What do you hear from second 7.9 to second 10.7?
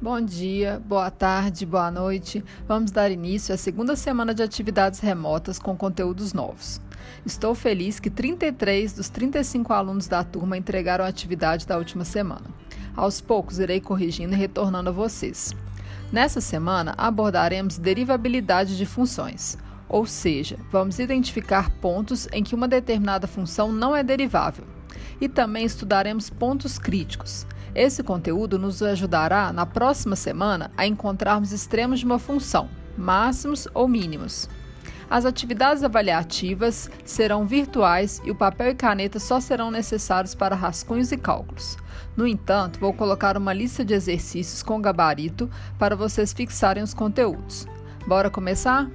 que 33 dos 35 alunos da turma